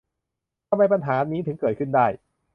[0.69, 2.07] ทำไมปัญหานี้ถึงเกิดขึ้นได้?